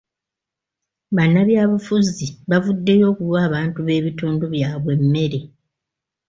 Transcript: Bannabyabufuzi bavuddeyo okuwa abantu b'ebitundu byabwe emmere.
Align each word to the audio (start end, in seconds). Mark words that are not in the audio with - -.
Bannabyabufuzi 1.15 2.25
bavuddeyo 2.49 3.05
okuwa 3.11 3.37
abantu 3.47 3.79
b'ebitundu 3.87 4.45
byabwe 4.53 4.91
emmere. 4.97 5.39